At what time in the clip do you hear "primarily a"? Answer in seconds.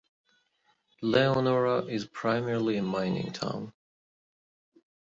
2.07-2.81